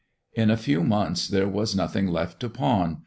[0.33, 2.97] In a few months there was nothing left to pawn.